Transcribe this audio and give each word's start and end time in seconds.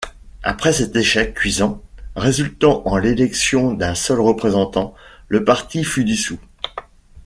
Après 0.41 0.73
cet 0.73 0.95
échec 0.95 1.35
cuisant, 1.35 1.79
résultant 2.15 2.81
en 2.87 2.97
l'élection 2.97 3.71
d'un 3.71 3.93
seul 3.93 4.19
représentant, 4.19 4.95
le 5.27 5.43
parti 5.45 5.83
fut 5.83 6.03
dissous. 6.05 6.39